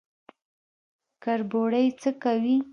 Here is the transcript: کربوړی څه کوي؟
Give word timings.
کربوړی 1.23 1.85
څه 2.01 2.11
کوي؟ 2.23 2.55